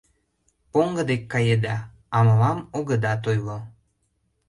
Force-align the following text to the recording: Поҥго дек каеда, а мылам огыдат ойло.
Поҥго 0.71 1.03
дек 1.09 1.21
каеда, 1.33 1.75
а 2.15 2.17
мылам 2.25 2.59
огыдат 2.77 3.21
ойло. 3.31 3.59